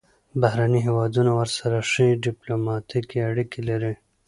بهرني 0.41 0.79
هیوادونه 0.87 1.31
ورسره 1.39 1.77
ښې 1.91 2.07
ډیپلوماتیکې 2.25 3.17
اړیکې 3.29 3.61
لري. 3.69 3.93